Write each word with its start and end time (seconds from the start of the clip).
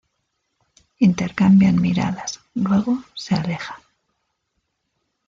Intercambian 0.97 1.79
miradas 1.79 2.39
luego 2.55 3.03
se 3.13 3.35
aleja. 3.35 3.79